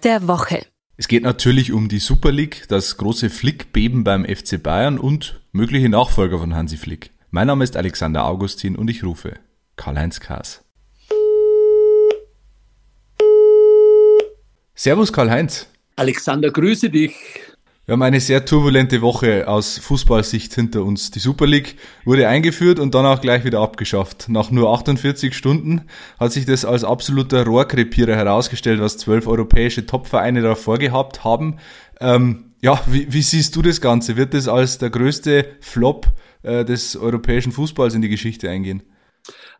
Der 0.00 0.28
Woche. 0.28 0.66
Es 0.96 1.08
geht 1.08 1.22
natürlich 1.22 1.72
um 1.72 1.88
die 1.88 1.98
Super 1.98 2.32
League, 2.32 2.64
das 2.68 2.96
große 2.96 3.30
Flickbeben 3.30 4.04
beim 4.04 4.24
FC 4.24 4.62
Bayern 4.62 4.98
und 4.98 5.40
mögliche 5.52 5.88
Nachfolger 5.88 6.38
von 6.38 6.54
Hansi 6.54 6.76
Flick. 6.76 7.10
Mein 7.30 7.46
Name 7.46 7.64
ist 7.64 7.76
Alexander 7.76 8.24
Augustin 8.24 8.76
und 8.76 8.88
ich 8.88 9.04
rufe 9.04 9.34
Karl-Heinz 9.76 10.20
Kaas. 10.20 10.64
Servus 14.74 15.12
Karl-Heinz. 15.12 15.68
Alexander, 15.96 16.50
grüße 16.50 16.90
dich. 16.90 17.14
Wir 17.86 17.92
haben 17.92 18.02
eine 18.02 18.18
sehr 18.18 18.44
turbulente 18.44 19.00
Woche 19.00 19.46
aus 19.46 19.78
Fußballsicht 19.78 20.52
hinter 20.52 20.82
uns. 20.82 21.12
Die 21.12 21.20
Super 21.20 21.46
League 21.46 21.76
wurde 22.04 22.26
eingeführt 22.26 22.80
und 22.80 22.96
dann 22.96 23.06
auch 23.06 23.20
gleich 23.20 23.44
wieder 23.44 23.60
abgeschafft. 23.60 24.28
Nach 24.28 24.50
nur 24.50 24.74
48 24.74 25.32
Stunden 25.32 25.82
hat 26.18 26.32
sich 26.32 26.46
das 26.46 26.64
als 26.64 26.82
absoluter 26.82 27.44
Rohrkrepierer 27.44 28.16
herausgestellt, 28.16 28.80
was 28.80 28.98
zwölf 28.98 29.28
europäische 29.28 29.86
Topvereine 29.86 30.42
da 30.42 30.56
vorgehabt 30.56 31.22
haben. 31.22 31.60
Ähm, 32.00 32.54
ja, 32.60 32.82
wie, 32.88 33.12
wie, 33.12 33.22
siehst 33.22 33.54
du 33.54 33.62
das 33.62 33.80
Ganze? 33.80 34.16
Wird 34.16 34.34
das 34.34 34.48
als 34.48 34.78
der 34.78 34.90
größte 34.90 35.46
Flop 35.60 36.08
äh, 36.42 36.64
des 36.64 36.96
europäischen 36.96 37.52
Fußballs 37.52 37.94
in 37.94 38.02
die 38.02 38.08
Geschichte 38.08 38.50
eingehen? 38.50 38.82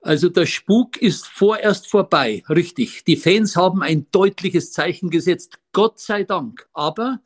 Also 0.00 0.30
der 0.30 0.46
Spuk 0.46 0.96
ist 0.96 1.26
vorerst 1.26 1.90
vorbei, 1.90 2.42
richtig. 2.48 3.04
Die 3.04 3.16
Fans 3.16 3.54
haben 3.54 3.82
ein 3.82 4.06
deutliches 4.12 4.72
Zeichen 4.72 5.10
gesetzt, 5.10 5.58
Gott 5.74 5.98
sei 5.98 6.24
Dank. 6.24 6.66
Aber 6.72 7.18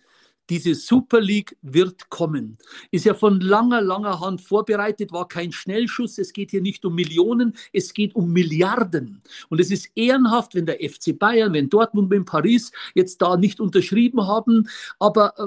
diese 0.51 0.75
Super 0.75 1.21
League 1.21 1.57
wird 1.63 2.09
kommen. 2.11 2.59
Ist 2.91 3.05
ja 3.05 3.15
von 3.15 3.41
langer, 3.41 3.81
langer 3.81 4.21
Hand 4.21 4.41
vorbereitet, 4.41 5.13
war 5.13 5.29
kein 5.29 5.53
Schnellschuss. 5.53 6.19
Es 6.19 6.33
geht 6.33 6.51
hier 6.51 6.63
nicht 6.63 6.85
um 6.85 6.95
Millionen, 6.95 7.55
es 7.73 7.93
geht 7.93 8.15
um 8.15 8.33
Milliarden. 8.33 9.23
Und 9.49 9.61
es 9.61 9.71
ist 9.71 9.91
ehrenhaft, 9.95 10.55
wenn 10.55 10.67
der 10.67 10.77
FC 10.77 11.19
Bayern, 11.19 11.53
wenn 11.53 11.69
Dortmund, 11.69 12.11
wenn 12.11 12.25
Paris 12.25 12.73
jetzt 12.95 13.21
da 13.23 13.37
nicht 13.37 13.61
unterschrieben 13.61 14.27
haben. 14.27 14.69
Aber 14.99 15.35
äh, 15.39 15.45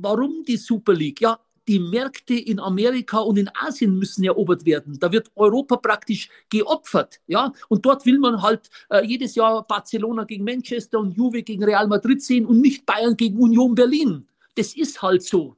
warum 0.00 0.44
die 0.46 0.56
Super 0.56 0.94
League? 0.94 1.20
Ja, 1.20 1.38
die 1.68 1.78
Märkte 1.78 2.34
in 2.34 2.58
Amerika 2.58 3.18
und 3.18 3.36
in 3.36 3.50
Asien 3.54 3.98
müssen 3.98 4.24
erobert 4.24 4.64
werden. 4.64 4.98
Da 4.98 5.12
wird 5.12 5.30
Europa 5.36 5.76
praktisch 5.76 6.30
geopfert, 6.48 7.20
ja. 7.26 7.52
Und 7.68 7.84
dort 7.84 8.06
will 8.06 8.18
man 8.18 8.40
halt 8.40 8.70
äh, 8.88 9.04
jedes 9.04 9.34
Jahr 9.34 9.66
Barcelona 9.66 10.24
gegen 10.24 10.44
Manchester 10.44 10.98
und 10.98 11.14
Juve 11.14 11.42
gegen 11.42 11.62
Real 11.62 11.86
Madrid 11.86 12.22
sehen 12.22 12.46
und 12.46 12.62
nicht 12.62 12.86
Bayern 12.86 13.16
gegen 13.16 13.38
Union 13.38 13.74
Berlin. 13.74 14.26
Das 14.58 14.74
ist 14.74 15.00
halt 15.00 15.22
so. 15.22 15.56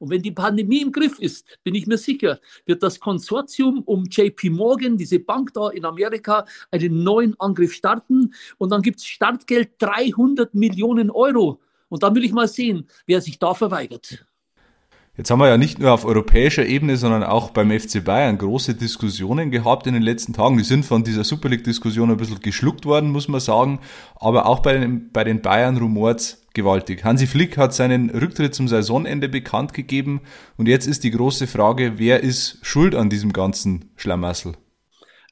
Und 0.00 0.10
wenn 0.10 0.22
die 0.22 0.32
Pandemie 0.32 0.80
im 0.80 0.90
Griff 0.90 1.20
ist, 1.20 1.46
bin 1.62 1.76
ich 1.76 1.86
mir 1.86 1.98
sicher, 1.98 2.40
wird 2.66 2.82
das 2.82 2.98
Konsortium 2.98 3.82
um 3.82 4.06
JP 4.06 4.50
Morgan, 4.50 4.96
diese 4.96 5.20
Bank 5.20 5.52
da 5.54 5.68
in 5.68 5.84
Amerika, 5.84 6.46
einen 6.72 7.04
neuen 7.04 7.38
Angriff 7.38 7.74
starten. 7.74 8.34
Und 8.58 8.70
dann 8.70 8.82
gibt 8.82 8.98
es 8.98 9.06
Startgeld 9.06 9.72
300 9.78 10.52
Millionen 10.52 11.10
Euro. 11.10 11.60
Und 11.90 12.02
dann 12.02 12.16
will 12.16 12.24
ich 12.24 12.32
mal 12.32 12.48
sehen, 12.48 12.88
wer 13.06 13.20
sich 13.20 13.38
da 13.38 13.54
verweigert. 13.54 14.24
Jetzt 15.20 15.30
haben 15.30 15.40
wir 15.40 15.48
ja 15.48 15.58
nicht 15.58 15.78
nur 15.78 15.92
auf 15.92 16.06
europäischer 16.06 16.64
Ebene, 16.64 16.96
sondern 16.96 17.24
auch 17.24 17.50
beim 17.50 17.78
FC 17.78 18.02
Bayern 18.02 18.38
große 18.38 18.74
Diskussionen 18.74 19.50
gehabt 19.50 19.86
in 19.86 19.92
den 19.92 20.02
letzten 20.02 20.32
Tagen. 20.32 20.56
Die 20.56 20.64
sind 20.64 20.86
von 20.86 21.04
dieser 21.04 21.24
Super 21.24 21.50
League-Diskussion 21.50 22.10
ein 22.10 22.16
bisschen 22.16 22.40
geschluckt 22.40 22.86
worden, 22.86 23.10
muss 23.10 23.28
man 23.28 23.38
sagen. 23.38 23.80
Aber 24.16 24.46
auch 24.46 24.60
bei 24.60 24.78
den, 24.78 25.12
bei 25.12 25.22
den 25.22 25.42
Bayern 25.42 25.76
rumort 25.76 26.38
gewaltig. 26.54 27.04
Hansi 27.04 27.26
Flick 27.26 27.58
hat 27.58 27.74
seinen 27.74 28.08
Rücktritt 28.08 28.54
zum 28.54 28.66
Saisonende 28.66 29.28
bekannt 29.28 29.74
gegeben. 29.74 30.22
Und 30.56 30.68
jetzt 30.68 30.86
ist 30.86 31.04
die 31.04 31.10
große 31.10 31.46
Frage, 31.46 31.98
wer 31.98 32.22
ist 32.22 32.56
schuld 32.62 32.94
an 32.94 33.10
diesem 33.10 33.34
ganzen 33.34 33.90
Schlamassel? 33.96 34.54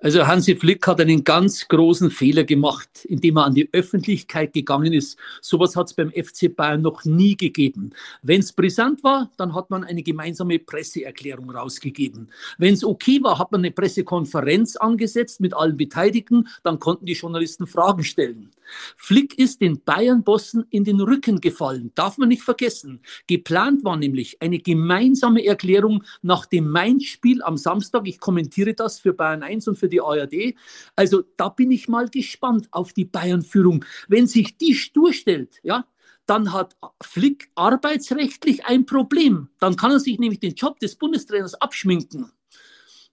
Also 0.00 0.24
Hansi 0.28 0.54
Flick 0.54 0.86
hat 0.86 1.00
einen 1.00 1.24
ganz 1.24 1.66
großen 1.66 2.12
Fehler 2.12 2.44
gemacht, 2.44 3.04
indem 3.06 3.36
er 3.36 3.46
an 3.46 3.54
die 3.54 3.68
Öffentlichkeit 3.72 4.52
gegangen 4.52 4.92
ist. 4.92 5.18
Sowas 5.40 5.74
hat 5.74 5.88
es 5.88 5.94
beim 5.94 6.12
FC 6.12 6.54
Bayern 6.54 6.82
noch 6.82 7.04
nie 7.04 7.36
gegeben. 7.36 7.90
Wenn 8.22 8.38
es 8.38 8.52
brisant 8.52 9.02
war, 9.02 9.28
dann 9.38 9.56
hat 9.56 9.70
man 9.70 9.82
eine 9.82 10.04
gemeinsame 10.04 10.60
Presseerklärung 10.60 11.50
rausgegeben. 11.50 12.28
Wenn 12.58 12.74
es 12.74 12.84
okay 12.84 13.20
war, 13.24 13.40
hat 13.40 13.50
man 13.50 13.62
eine 13.62 13.72
Pressekonferenz 13.72 14.76
angesetzt 14.76 15.40
mit 15.40 15.52
allen 15.52 15.76
Beteiligten, 15.76 16.46
dann 16.62 16.78
konnten 16.78 17.04
die 17.04 17.14
Journalisten 17.14 17.66
Fragen 17.66 18.04
stellen. 18.04 18.50
Flick 18.96 19.36
ist 19.38 19.60
den 19.60 19.80
Bayern-Bossen 19.82 20.66
in 20.70 20.84
den 20.84 21.00
Rücken 21.00 21.40
gefallen, 21.40 21.90
darf 21.94 22.18
man 22.18 22.28
nicht 22.28 22.42
vergessen. 22.42 23.00
Geplant 23.26 23.82
war 23.82 23.96
nämlich 23.96 24.40
eine 24.42 24.58
gemeinsame 24.58 25.44
Erklärung 25.44 26.04
nach 26.22 26.46
dem 26.46 26.70
Mainz-Spiel 26.70 27.42
am 27.42 27.56
Samstag. 27.56 28.06
Ich 28.06 28.20
kommentiere 28.20 28.74
das 28.74 29.00
für 29.00 29.12
Bayern 29.12 29.42
1 29.42 29.66
und 29.68 29.76
für 29.76 29.87
die 29.88 30.00
ARD. 30.00 30.54
Also 30.96 31.22
da 31.36 31.48
bin 31.48 31.70
ich 31.70 31.88
mal 31.88 32.08
gespannt 32.08 32.68
auf 32.70 32.92
die 32.92 33.04
Bayern-Führung. 33.04 33.84
Wenn 34.08 34.26
sich 34.26 34.56
die 34.56 34.74
stur 34.74 35.12
stellt, 35.12 35.58
ja, 35.62 35.86
dann 36.26 36.52
hat 36.52 36.76
Flick 37.02 37.50
arbeitsrechtlich 37.54 38.66
ein 38.66 38.84
Problem. 38.84 39.48
Dann 39.58 39.76
kann 39.76 39.92
er 39.92 40.00
sich 40.00 40.18
nämlich 40.18 40.40
den 40.40 40.54
Job 40.54 40.78
des 40.78 40.96
Bundestrainers 40.96 41.54
abschminken. 41.54 42.30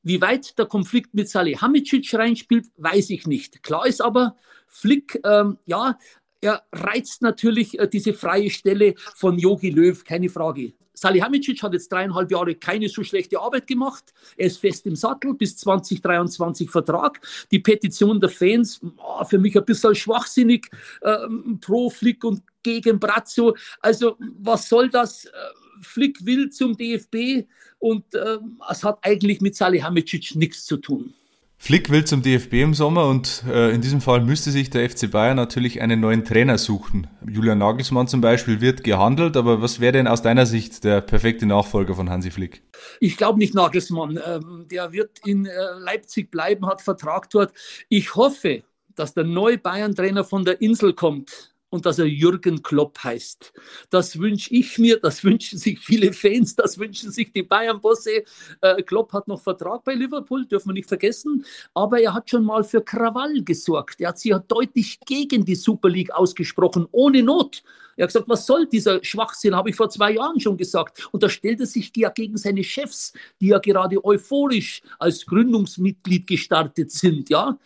Wie 0.03 0.22
weit 0.22 0.58
der 0.59 0.66
Konflikt 0.68 1.13
mit 1.13 1.30
Salihamidzic 1.30 2.13
reinspielt, 2.13 2.68
weiß 2.78 3.09
ich 3.09 3.25
nicht. 3.25 3.63
Klar 3.63 3.88
ist 3.88 4.02
aber, 4.02 4.36
Flick, 4.68 5.19
ähm, 5.24 5.57
ja, 5.66 5.97
er 6.45 6.63
reizt 6.72 7.23
natürlich 7.23 7.79
äh, 7.79 7.88
diese 7.88 8.13
freie 8.13 8.51
Stelle 8.51 8.94
von 9.16 9.39
Yogi 9.39 9.72
Löw, 9.72 10.03
keine 10.03 10.29
Frage. 10.29 10.73
Salihamidzic 10.94 11.61
hat 11.61 11.73
jetzt 11.73 11.91
dreieinhalb 11.91 12.31
Jahre 12.31 12.56
keine 12.56 12.88
so 12.88 13.03
schlechte 13.03 13.39
Arbeit 13.39 13.67
gemacht. 13.67 14.13
Er 14.38 14.47
ist 14.47 14.59
fest 14.59 14.85
im 14.85 14.95
Sattel 14.95 15.33
bis 15.33 15.57
2023 15.57 16.69
Vertrag. 16.69 17.19
Die 17.51 17.59
Petition 17.59 18.22
der 18.22 18.29
Fans, 18.29 18.79
oh, 18.97 19.23
für 19.25 19.39
mich 19.39 19.57
ein 19.57 19.66
bisschen 19.66 19.94
schwachsinnig, 19.95 20.69
ähm, 21.03 21.59
pro 21.59 21.89
Flick 21.89 22.23
und 22.23 22.44
gegen 22.63 23.00
Brazzo. 23.00 23.56
Also 23.81 24.16
was 24.19 24.69
soll 24.69 24.89
das? 24.89 25.25
Äh, 25.25 25.29
Flick 25.81 26.25
will 26.25 26.50
zum 26.50 26.77
DFB 26.77 27.47
und 27.79 28.13
äh, 28.13 28.38
es 28.69 28.83
hat 28.83 29.00
eigentlich 29.01 29.41
mit 29.41 29.56
Salihamidzic 29.56 30.35
nichts 30.35 30.66
zu 30.66 30.77
tun. 30.77 31.13
Flick 31.58 31.90
will 31.90 32.06
zum 32.06 32.22
DFB 32.22 32.54
im 32.54 32.74
Sommer 32.74 33.08
und 33.08 33.44
äh, 33.48 33.72
in 33.72 33.82
diesem 33.82 34.02
Fall 34.02 34.22
müsste 34.22 34.52
sich 34.52 34.70
der 34.70 34.88
FC 34.90 35.10
Bayern 35.10 35.36
natürlich 35.36 35.82
einen 35.82 36.00
neuen 36.00 36.24
Trainer 36.24 36.58
suchen. 36.58 37.08
Julian 37.28 37.58
Nagelsmann 37.58 38.08
zum 38.08 38.22
Beispiel 38.22 38.62
wird 38.62 38.84
gehandelt, 38.84 39.36
aber 39.36 39.62
was 39.62 39.80
wäre 39.80 39.94
denn 39.94 40.08
aus 40.08 40.22
deiner 40.22 40.46
Sicht 40.46 40.84
der 40.84 41.02
perfekte 41.02 41.46
Nachfolger 41.46 41.96
von 41.96 42.10
Hansi 42.10 42.30
Flick? 42.30 42.62
Ich 43.00 43.18
glaube 43.18 43.40
nicht 43.40 43.56
Nagelsmann. 43.56 44.20
Ähm, 44.24 44.68
der 44.70 44.92
wird 44.92 45.20
in 45.26 45.46
äh, 45.46 45.52
Leipzig 45.80 46.30
bleiben, 46.30 46.68
hat 46.68 46.82
Vertrag 46.82 47.30
dort. 47.30 47.54
Ich 47.90 48.16
hoffe, 48.16 48.64
dass 48.94 49.14
der 49.14 49.24
neue 49.24 49.58
Bayern-Trainer 49.58 50.24
von 50.24 50.46
der 50.46 50.62
Insel 50.62 50.94
kommt 50.94 51.55
und 51.75 51.86
dass 51.86 52.00
er 52.00 52.06
Jürgen 52.06 52.63
Klopp 52.63 53.03
heißt. 53.03 53.53
Das 53.90 54.18
wünsche 54.18 54.53
ich 54.53 54.80
mir, 54.80 55.00
das 55.00 55.24
wünschen 55.25 55.59
sich 55.59 55.80
viele 55.80 56.13
Fans, 56.13 56.56
das 56.56 56.80
wünschen 56.80 57.12
sich 57.12 57.31
die 57.31 57.44
Bayern-Bosse. 57.44 58.24
Äh, 58.62 58.81
Klopp 58.84 59.13
hat 59.13 59.28
noch 59.28 59.41
Vertrag 59.41 59.84
bei 59.84 59.94
Liverpool, 59.94 60.46
dürfen 60.46 60.69
wir 60.69 60.74
nicht 60.74 60.88
vergessen, 60.88 61.46
aber 61.74 62.00
er 62.00 62.13
hat 62.13 62.30
schon 62.30 62.46
mal 62.46 62.63
für 62.63 62.81
Krawall 62.81 63.44
gesorgt. 63.44 64.00
Er 64.00 64.09
hat 64.09 64.19
sich 64.19 64.31
ja 64.31 64.40
deutlich 64.40 65.00
gegen 65.06 65.44
die 65.46 65.56
Super 65.56 65.90
League 65.90 66.12
ausgesprochen, 66.12 66.88
ohne 66.91 67.22
Not. 67.22 67.62
Er 67.95 68.03
hat 68.03 68.09
gesagt, 68.09 68.29
was 68.29 68.45
soll 68.45 68.67
dieser 68.67 69.03
Schwachsinn, 69.03 69.56
habe 69.56 69.69
ich 69.69 69.75
vor 69.75 69.89
zwei 69.89 70.11
Jahren 70.13 70.39
schon 70.39 70.57
gesagt. 70.57 71.07
Und 71.11 71.23
da 71.23 71.29
stellt 71.29 71.59
er 71.61 71.66
sich 71.66 71.91
ja 71.95 72.09
gegen 72.09 72.38
seine 72.38 72.63
Chefs, 72.63 73.13
die 73.39 73.47
ja 73.47 73.59
gerade 73.59 74.03
euphorisch 74.03 74.81
als 75.00 75.25
Gründungsmitglied 75.25 76.28
gestartet 76.28 76.91
sind. 76.91 77.29
Ja? 77.29 77.57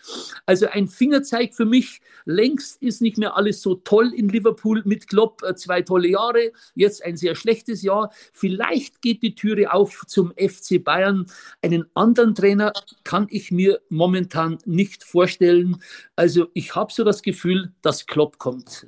Also 0.46 0.68
ein 0.68 0.88
Fingerzeig 0.88 1.56
für 1.56 1.66
mich, 1.66 2.02
längst 2.26 2.82
ist 2.82 3.02
nicht 3.02 3.18
mehr 3.18 3.36
alles 3.36 3.62
so 3.62 3.76
toll 3.76 4.14
in 4.14 4.30
Liverpool 4.30 4.82
mit 4.86 5.08
Klopp, 5.08 5.42
äh, 5.44 5.56
zwei 5.56 5.82
tolle 5.82 6.10
Jahre, 6.10 6.52
jetzt 6.76 7.04
ein 7.04 7.18
sehr 7.18 7.36
schlechtes 7.36 7.82
Jahr. 7.82 8.12
Vielleicht 8.34 9.02
geht 9.02 9.24
die 9.24 9.36
Türe 9.36 9.74
auf 9.74 10.04
zum 10.08 10.32
FC 10.38 10.84
Bayern. 10.84 11.26
Einen 11.62 11.86
anderen 11.96 12.36
Trainer 12.36 12.72
kann 13.04 13.28
ich 13.30 13.52
mir 13.52 13.80
momentan 13.90 14.60
nicht 14.66 15.04
vorstellen. 15.04 15.82
Also 16.16 16.48
ich 16.54 16.76
habe 16.76 16.94
so 16.94 17.04
das 17.04 17.24
Gefühl, 17.24 17.74
dass 17.82 18.06
Klopp 18.06 18.38
kommt 18.38 18.88